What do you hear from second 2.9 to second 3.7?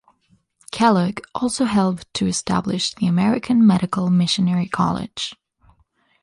the American